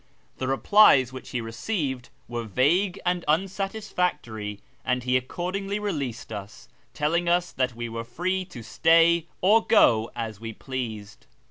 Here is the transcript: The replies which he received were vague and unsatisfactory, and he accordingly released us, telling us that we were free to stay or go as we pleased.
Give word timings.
The 0.39 0.47
replies 0.47 1.13
which 1.13 1.29
he 1.29 1.41
received 1.41 2.09
were 2.27 2.41
vague 2.43 2.99
and 3.05 3.23
unsatisfactory, 3.27 4.59
and 4.83 5.03
he 5.03 5.15
accordingly 5.15 5.77
released 5.77 6.33
us, 6.33 6.67
telling 6.95 7.29
us 7.29 7.51
that 7.51 7.75
we 7.75 7.87
were 7.87 8.03
free 8.03 8.43
to 8.45 8.63
stay 8.63 9.27
or 9.41 9.63
go 9.63 10.09
as 10.15 10.39
we 10.39 10.53
pleased. 10.53 11.27